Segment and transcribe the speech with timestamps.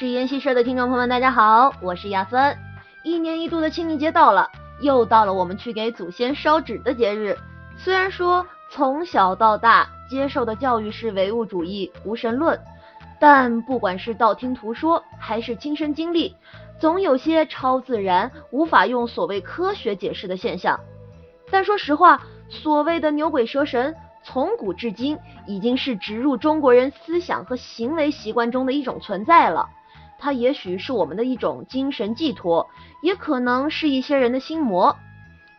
[0.00, 2.56] 是妍希社的听众朋友们，大家好，我是亚森。
[3.02, 4.48] 一年一度的清明节到了，
[4.80, 7.36] 又到了我们去给祖先烧纸的节日。
[7.76, 12.58] 虽然说从小到大接受的教育是唯物主义、无神论，
[13.20, 16.34] 但不管是道听途说还是亲身经历，
[16.78, 20.80] 总有些超自然、无法用所谓科学解释的现象。
[21.50, 29.68] 但说实话，所谓的牛鬼蛇神，从古至今已经是植入中国人思想和行为习惯中的一种存在了。
[30.20, 32.68] 它也许是我们的一种精神寄托，
[33.02, 34.94] 也可能是一些人的心魔。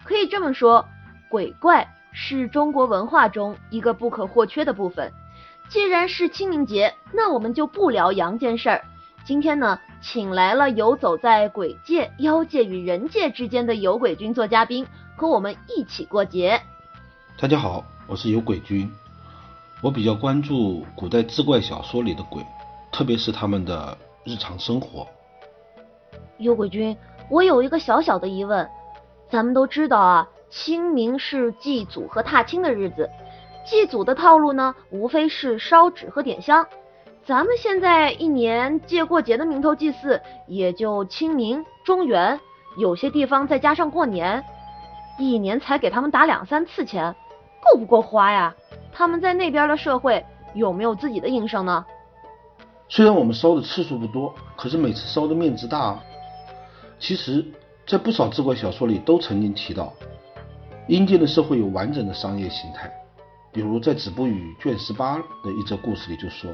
[0.04, 0.86] 可以这么说，
[1.30, 5.12] 鬼怪是中国文化中一个不可或缺的部分。
[5.68, 8.84] 既然是清明节，那我们就不聊阳间事儿。
[9.26, 16.62] 今天呢，请来了游走在鬼界、妖界与人界之间的有鬼君做嘉宾，和我们一起过节。
[17.40, 18.88] 大家好，我是有鬼君。
[19.81, 22.46] 我比较关注古代志怪小说里的鬼，
[22.92, 23.98] 特别是他们的。
[24.23, 25.08] 日常生活，
[26.38, 26.95] 幽鬼君，
[27.27, 28.69] 我有一个小小的疑问。
[29.31, 33.09] 咱们都知道啊，清明是祭祖和踏青的日子，
[33.66, 36.67] 祭祖的套路呢，无非是烧纸和点香。
[37.25, 42.39] 咱们现在一年借过节的名头祭祀，也就清明、中元，
[42.78, 44.44] 有些地方再加上过年，
[45.17, 47.16] 一年才给他们打两三次钱，
[47.63, 48.53] 够不够花呀？
[48.94, 51.83] 他们在那边的社会有没有自己的营生呢？
[52.94, 55.80] 虽然我们烧的次数不多，可是每次烧的面值大。
[55.80, 56.03] 啊。
[57.00, 57.45] 其实，
[57.88, 59.94] 在不少志怪小说里都曾经提到，
[60.89, 62.92] 阴间的社会有完整的商业形态。
[63.53, 66.53] 比如在《子不语》卷十八的一则故事里就说，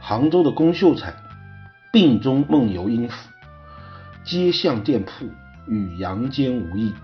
[0.00, 1.12] 杭州的龚秀才
[1.92, 3.28] 病中梦游阴府，
[4.24, 5.26] 街巷店铺
[5.66, 6.94] 与阳间无异，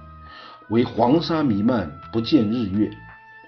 [0.69, 2.89] 为黄沙弥漫，不见日月。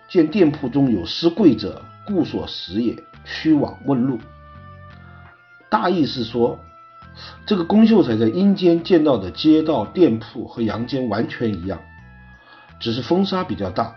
[0.09, 3.00] 见店铺中有失贵者，故所食也。
[3.25, 4.19] 须往问路。
[5.72, 6.59] 大意是说，
[7.47, 11.81] 这个龚秀才在阴间见到的街道店铺和阳间完全一样，
[12.78, 13.97] 只是风沙比较大。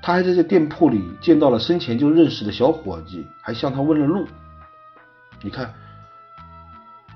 [0.00, 4.24] 他还在这店铺里见到了生前就认识的小伙计，还向他问了路。
[5.42, 5.74] 你看，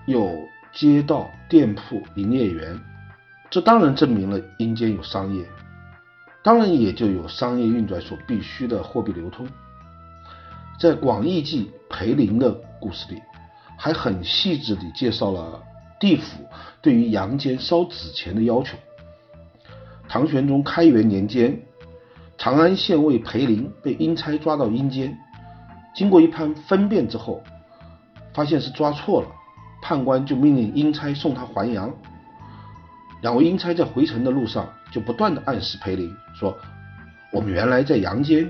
[0.07, 0.29] 有
[0.73, 2.77] 街道店铺营业员，
[3.49, 5.49] 这当然证明了阴间有商业，
[6.43, 9.47] 当然也就有商业运转所必须的货币流通。
[10.81, 12.51] 在广义记裴林的
[12.81, 13.21] 故事里。
[13.79, 15.63] 还很细致地介绍了
[16.01, 16.45] 地府
[16.83, 18.77] 对于阳间烧纸钱的要求。
[20.09, 21.63] 唐玄宗开元年间，
[22.37, 25.17] 长安县尉裴林被阴差抓到阴间，
[25.95, 27.43] 经过一番分辨之后，
[28.35, 29.29] 发现是抓错了，
[29.81, 31.95] 判官就命令阴差送他还阳。
[33.23, 36.57] 两位阴差在回城的路上就不断的暗示裴林说
[37.33, 38.49] ：“我们原来在阳间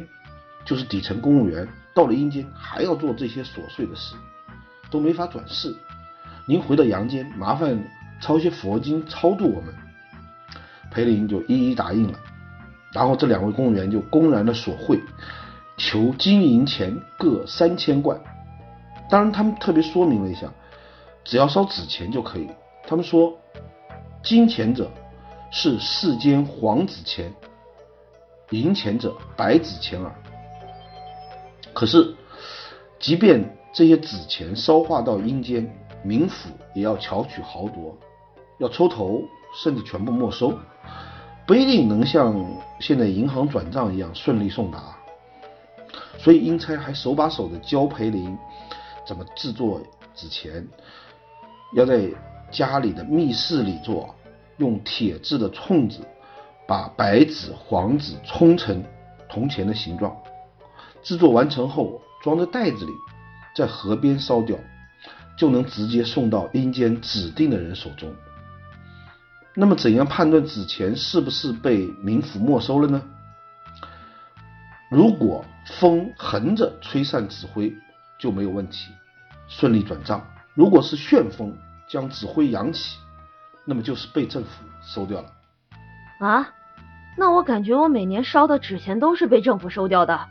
[0.64, 4.14] 就是底层公务员，到了阴间还要做这些琐碎的事。”
[4.90, 5.76] 都没法转世，
[6.46, 7.78] 您回到阳间，麻烦
[8.20, 9.74] 抄些佛经超度我们。
[10.90, 12.18] 裴林就一一答应了，
[12.92, 14.98] 然后这两位公务员就公然的索贿，
[15.76, 18.18] 求金银钱各三千贯。
[19.10, 20.52] 当然，他们特别说明了一下，
[21.24, 22.48] 只要烧纸钱就可以。
[22.86, 23.38] 他们说，
[24.22, 24.90] 金钱者
[25.50, 27.32] 是世间黄纸钱，
[28.50, 30.14] 银钱者白纸钱耳。
[31.74, 32.14] 可是，
[32.98, 35.72] 即便这些纸钱烧化到阴间，
[36.04, 37.96] 冥府也要巧取豪夺，
[38.58, 39.22] 要抽头，
[39.54, 40.52] 甚至全部没收，
[41.46, 42.44] 不一定能像
[42.80, 44.98] 现在银行转账一样顺利送达。
[46.18, 48.36] 所以阴差还手把手的教裴林
[49.06, 49.80] 怎么制作
[50.12, 50.66] 纸钱，
[51.76, 52.00] 要在
[52.50, 54.12] 家里的密室里做，
[54.56, 56.00] 用铁制的冲子
[56.66, 58.82] 把白纸、黄纸冲成
[59.28, 60.16] 铜钱的形状，
[61.00, 62.92] 制作完成后装在袋子里。
[63.54, 64.56] 在河边烧掉，
[65.36, 68.14] 就能直接送到阴间指定的人手中。
[69.54, 73.02] 那么，怎样判断纸钱是不是被冥府没收了呢？
[74.90, 77.74] 如果风横着吹散纸灰，
[78.18, 78.92] 就没有问题，
[79.48, 80.20] 顺利转账；
[80.54, 81.56] 如果是旋风
[81.88, 82.98] 将纸灰扬起，
[83.64, 85.32] 那么就是被政府收掉了。
[86.20, 86.48] 啊？
[87.16, 90.28] 那我感觉我每年烧的纸钱都是被政府收掉的。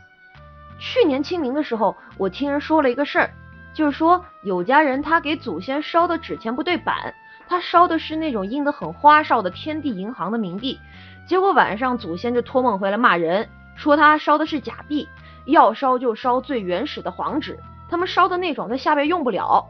[0.79, 3.29] 去年清明的时候，我听人说了一个事儿，
[3.73, 7.13] 就是说有家人他给祖先烧的纸钱不对版，
[7.47, 10.79] 他烧的是那种印的很花哨的天地银行的冥币，
[11.27, 15.07] 结果晚上祖先就托梦回来骂人，说他烧的是假币，
[15.45, 17.59] 要烧就烧最原始的黄纸，
[17.89, 19.65] 他们烧的那种在下边用不了。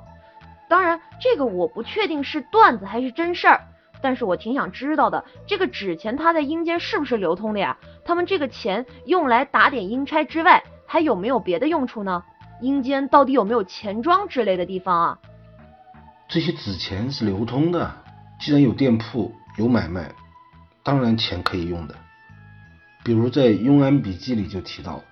[0.69, 3.61] 当然，这个我不确定是段子还是真事儿，
[4.01, 7.77] 但是我挺想知道的，这个纸钱它在阴间是不是流通的呀？
[8.03, 10.61] 他们这个钱用来打点阴差之外。
[10.87, 12.23] 还有没有别的用处呢？
[12.59, 15.19] 阴间到底有没有钱庄之类的地方啊？
[16.27, 17.95] 这些纸钱是流通的，
[18.39, 20.11] 既然有店铺有买卖，
[20.81, 21.95] 当然钱可以用的。
[23.03, 25.03] 比如在《庸安笔记》里就提到，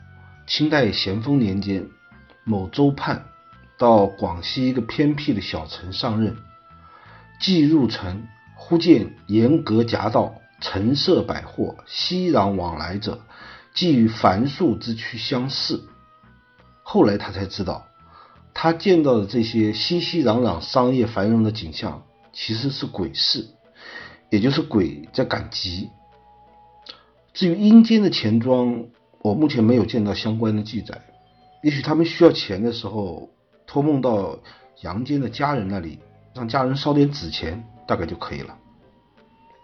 [0.47, 1.87] 清代咸丰年间，
[2.43, 3.25] 某州判
[3.77, 6.35] 到广西一个偏僻的小城上任，
[7.39, 13.21] 既入城，忽见沿革夹道，陈设百货，熙攘往来者，
[13.75, 15.87] 既与凡俗之躯相似。
[16.81, 17.85] 后来他才知道。
[18.57, 22.01] 他见到的这些熙熙攘攘、商业繁荣的景象，
[22.31, 23.45] 其实是鬼市，
[24.29, 25.89] 也就是鬼在赶集。
[27.33, 28.85] 至于阴间的钱庄，
[29.19, 31.01] 我目前没有见到相关的记载。
[31.63, 33.29] 也许他们需要钱的时候，
[33.67, 34.39] 托梦到
[34.83, 35.99] 阳间的家人那里，
[36.33, 38.57] 让家人烧点纸钱，大概就可以了。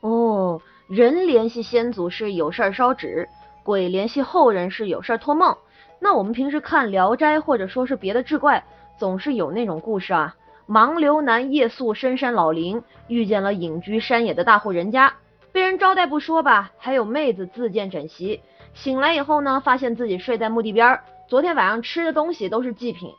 [0.01, 3.29] 哦，人联系先祖是有事烧纸，
[3.63, 5.57] 鬼联系后人是有事儿托梦。
[5.99, 8.63] 那我们平时看《聊斋》或者说是别的志怪。
[8.97, 10.35] 总是有那种故事啊，
[10.67, 15.13] 盲流男夜宿深山老林，遇见了隐居山野的大户人家，
[15.51, 18.41] 被人招待不说吧，还有妹子自荐枕席。
[18.75, 23.09] 醒来以后呢，发现自己睡在墓地边儿，昨天晚上吃的东西都是祭品。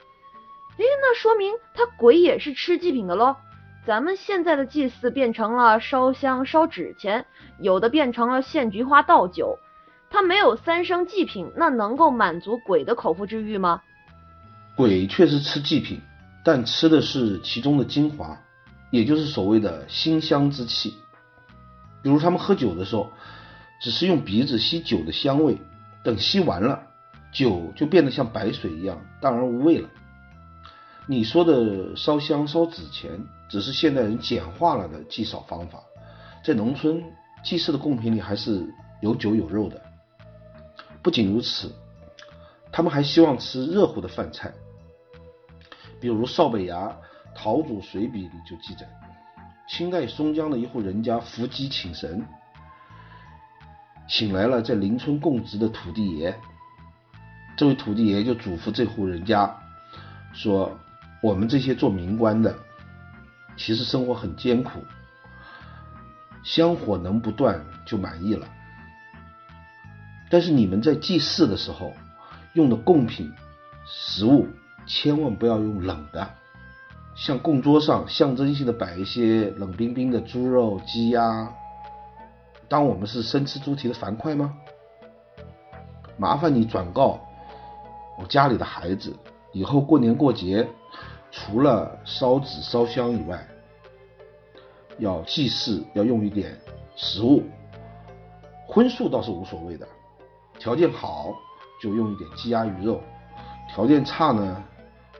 [0.78, 3.34] 诶，那说明他鬼也是吃祭品的喽。
[3.84, 7.26] 咱们现在的祭祀变成了烧香烧纸钱，
[7.58, 9.58] 有的变成了献菊花倒酒，
[10.12, 13.80] 他没有三生祭品，那能够满足鬼的口腹之欲吗？
[14.76, 16.00] 鬼确实吃祭品，
[16.44, 18.38] 但吃的是其中的精华，
[18.90, 20.94] 也就是所谓的馨香之气。
[22.02, 23.10] 比如他们喝酒的时候，
[23.80, 25.56] 只是用鼻子吸酒的香味，
[26.04, 26.82] 等吸完了，
[27.32, 29.88] 酒就变得像白水一样淡而无味了。
[31.06, 33.18] 你说的烧香烧纸钱，
[33.48, 35.80] 只是现代人简化了的祭扫方法。
[36.44, 37.02] 在农村，
[37.42, 38.62] 祭祀的贡品里还是
[39.00, 39.80] 有酒有肉的。
[41.02, 41.72] 不仅如此。
[42.70, 44.50] 他们还希望吃热乎的饭菜，
[46.00, 46.86] 比如邵北崖
[47.34, 48.88] 《陶祖随笔》里就记载，
[49.68, 52.24] 清代松江的一户人家伏击请神，
[54.08, 56.34] 请来了在邻村供职的土地爷。
[57.58, 59.54] 这位土地爷就嘱咐这户人家
[60.32, 60.78] 说
[61.22, 62.56] ：“我们这些做民官的，
[63.58, 64.80] 其实生活很艰苦，
[66.42, 68.48] 香火能不断就满意了。
[70.32, 71.92] 但是你们在祭祀的时候。”
[72.54, 73.32] 用的贡品、
[73.86, 74.46] 食物
[74.86, 76.28] 千万不要用冷的，
[77.14, 81.50] 像供桌上象征性的摆一些冷冰冰的猪肉、鸡鸭，
[82.68, 84.54] 当我们是生吃猪蹄的樊哙吗？
[86.18, 87.18] 麻烦你转告
[88.18, 89.16] 我家里的孩子，
[89.52, 90.68] 以后过年过节，
[91.30, 93.42] 除了烧纸烧香以外，
[94.98, 96.54] 要祭祀要用一点
[96.96, 97.44] 食物，
[98.66, 99.88] 荤素倒是无所谓的，
[100.62, 101.34] 条件好。
[101.80, 103.02] 就用一点鸡鸭鱼肉，
[103.68, 104.62] 条件差呢，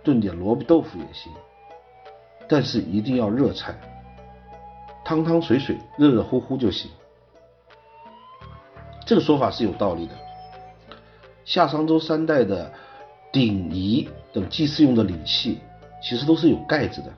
[0.04, 1.32] 炖点萝卜豆腐也行，
[2.48, 3.74] 但是一定要热菜，
[5.04, 6.88] 汤汤水水，热热乎乎就行。
[9.04, 10.14] 这个说法是有道理的。
[11.44, 12.72] 夏商周三代的
[13.32, 15.58] 鼎仪等祭祀用的礼器，
[16.00, 17.12] 其实都是有盖子的，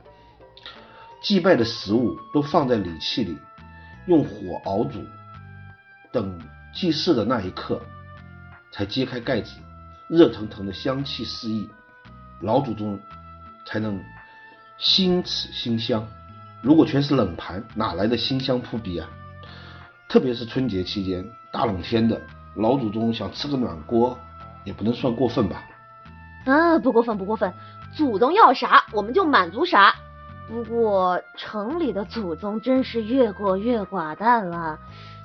[1.21, 3.37] 祭拜的食物都放在礼器里，
[4.07, 4.31] 用火
[4.65, 4.99] 熬煮，
[6.11, 6.41] 等
[6.73, 7.79] 祭祀的那一刻。
[8.75, 9.53] 才揭开盖子，
[10.09, 11.71] 热腾腾的香气四溢，
[12.41, 12.99] 老祖宗
[13.65, 14.03] 才能
[14.79, 16.05] 心齿馨香。
[16.61, 19.09] 如果全是冷盘，哪来的馨香扑鼻啊？
[20.09, 22.21] 特别是春节期间，大冷天的，
[22.57, 24.19] 老祖宗想吃个暖锅，
[24.65, 25.63] 也不能算过分吧？
[26.45, 27.55] 啊，不过分，不过分，
[27.95, 29.95] 祖宗要啥我们就满足啥。
[30.49, 34.77] 不过城里的祖宗真是越过越寡淡了，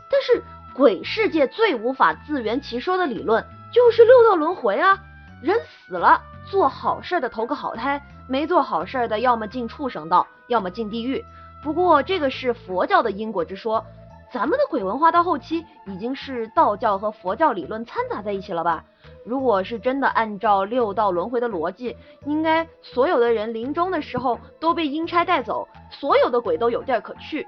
[0.07, 0.43] 但是。
[0.73, 4.97] 鬼世界最无法自圆其说的理论就是六道轮回啊！
[5.41, 11.23] 人死了，做好事的投个好胎，没做好事的要么进畜生道，要么进地狱。
[11.61, 13.85] 不过这个是佛教的因果之说，
[14.31, 18.83] 咱们的鬼文化到后期已经是道教和佛教理论掺杂在一起了吧？
[19.25, 21.95] 如果是真的按照六道轮回的逻辑，
[22.25, 27.45] 应该所有的人临终的时候都被阴差带走，所有的鬼都有地儿可去。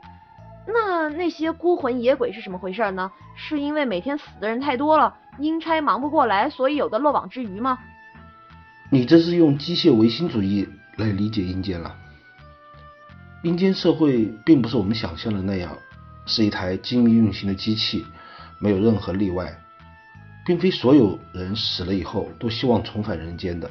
[0.68, 3.12] 那那些孤魂野鬼是什么回事呢？
[3.36, 7.80] 是因为每天死的人太多了，阴差忙不过来，所以有的漏网之鱼吗？
[8.90, 11.96] 你这是用机械唯心主义来理解阴间了。
[13.42, 15.76] 阴间社会并不是我们想象的那样，
[16.26, 18.06] 是一台精密运行的机器，
[18.60, 19.52] 没有任何例外，
[20.46, 23.70] 并非所有人死了以后都希望重返人间的。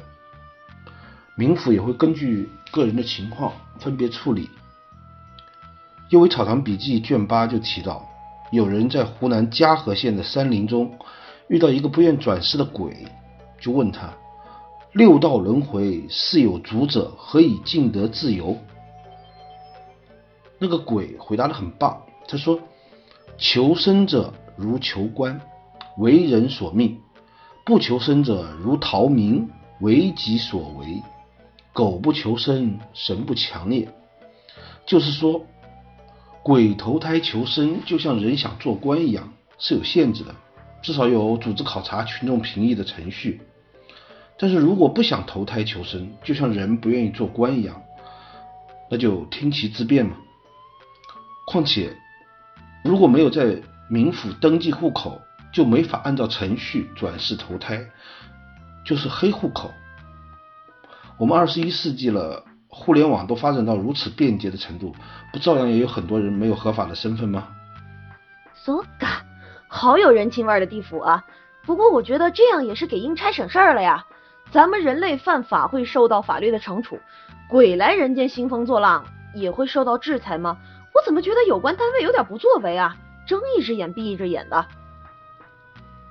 [1.37, 4.47] 冥府也会根据个人的情况分别处理。
[6.11, 8.05] 《右为草堂笔记》卷八就提到，
[8.51, 10.91] 有人在湖南嘉禾县的山林中
[11.47, 13.07] 遇到一个不愿转世的鬼，
[13.61, 14.13] 就问他
[14.91, 18.57] ：“六道轮回是有主者，何以尽得自由？”
[20.59, 22.59] 那个鬼回答的很棒，他说
[23.39, 25.39] ：“求生者如求官，
[25.97, 26.97] 为人所命；
[27.65, 29.49] 不求生者如逃民，
[29.79, 31.01] 为己所为。
[31.71, 33.87] 狗不求生，神不强也。”
[34.85, 35.41] 就是说，
[36.43, 40.33] 鬼投胎求生，就像人想做官一样，是有限制的，
[40.81, 43.41] 至少有组织考察、群众评议的程序。
[44.39, 47.83] 但是如果不想投胎求生，就像人不愿意做官一样，
[48.89, 50.15] 那就听其自便嘛。
[51.45, 51.95] 况且，
[52.83, 55.21] 如果没有在冥府登记户口，
[55.53, 57.85] 就没法按照程序转世投胎，
[58.83, 59.71] 就是黑户口。
[61.19, 62.45] 我们二十一世纪了。
[62.73, 64.95] 互联网都发展到如此便捷的程度，
[65.31, 67.49] 不照样也有很多人没有合法的身份吗
[68.55, 69.19] ？So ga，
[69.67, 71.25] 好有人情味的地府啊！
[71.65, 74.05] 不过我觉得这样也是给阴差省事儿了呀。
[74.51, 76.97] 咱们人类犯法会受到法律的惩处，
[77.49, 80.57] 鬼来人间兴风作浪也会受到制裁吗？
[80.93, 82.95] 我怎么觉得有关单位有点不作为啊？
[83.27, 84.65] 睁一只眼闭一只眼的。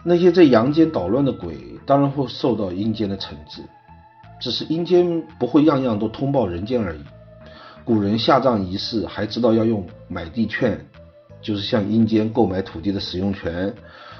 [0.02, 3.62] 那些在阳间捣乱的鬼，当然会受到阴间的惩治。
[4.40, 7.04] 只是阴间不会样样都通报人间而已。
[7.84, 10.84] 古人下葬仪式还知道要用买地券，
[11.40, 13.72] 就是向阴间购买土地的使用权。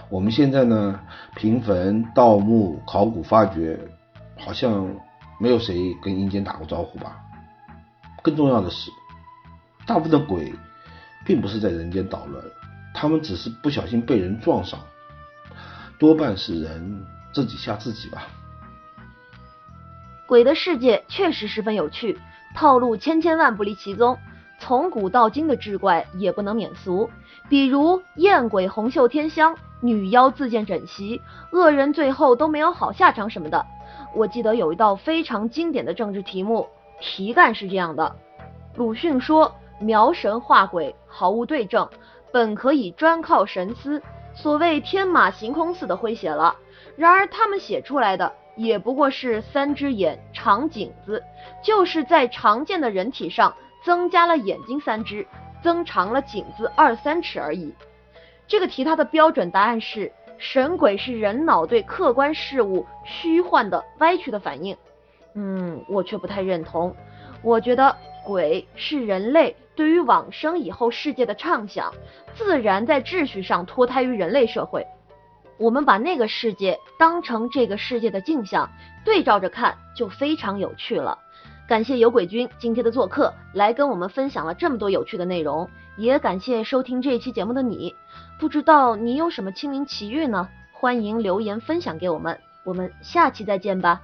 [0.09, 1.01] 我们现在呢，
[1.37, 3.79] 平坟、盗墓、考古发掘，
[4.37, 4.89] 好像
[5.39, 7.17] 没有谁跟阴间打过招呼吧。
[8.23, 8.91] 更重要的是，
[9.87, 10.53] 大部分的鬼
[11.25, 12.45] 并不是在人间捣乱，
[12.93, 14.81] 他们只是不小心被人撞上，
[15.99, 18.27] 多半是人自己吓自己吧。
[20.31, 22.17] 鬼的世界确实十分有趣，
[22.55, 24.17] 套路千千万不离其宗，
[24.61, 27.11] 从古到今的志怪也不能免俗，
[27.49, 31.21] 比如艳鬼红袖添香、女妖自荐枕席、
[31.51, 33.67] 恶人最后都没有好下场什么的。
[34.15, 36.69] 我记得有一道非常经典的政治题目，
[37.01, 38.15] 题干是这样的：
[38.77, 41.89] 鲁迅说描神画鬼毫无对证，
[42.31, 44.01] 本可以专靠神思，
[44.33, 46.55] 所谓天马行空似的诙谐了。
[46.95, 48.33] 然而他们写出来的。
[48.57, 51.23] 也不过是三只眼长颈子，
[51.63, 53.55] 就是在常见的人体上
[53.85, 55.27] 增加了眼睛三只，
[55.63, 57.75] 增长了颈子二三尺而已。
[58.47, 64.77] 这个题它的标准答案是：神鬼是人脑对客观事物虚幻的歪曲的反应。
[65.35, 66.95] 嗯，我却不太认同。
[67.43, 71.93] 我觉得鬼是人类对于往生以后世界的畅想，
[72.35, 74.85] 自然在秩序上脱胎于人类社会。
[75.61, 78.71] 我们把那个世界当成这个世界的镜像，
[79.05, 81.19] 对照着看就非常有趣了。
[81.69, 87.95] 感谢有鬼君今天的做客，来跟我们分享了这么多有趣的内容，也感谢收听这一期节目的你。
[88.39, 90.49] 不知道你有什么清明奇遇呢？
[90.73, 94.01] 欢迎留言分享给我们，我们下期再见吧。